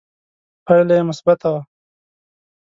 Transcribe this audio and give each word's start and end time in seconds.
پایله 0.65 0.93
یې 0.97 1.03
مثبته 1.09 1.47
وه 1.53 1.61